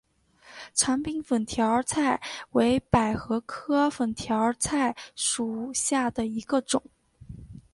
[0.73, 2.19] 长柄粉条儿菜
[2.53, 6.81] 为百合科粉条儿菜属下的一个种。